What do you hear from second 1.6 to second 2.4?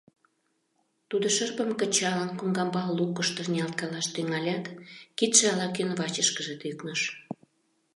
кычалын,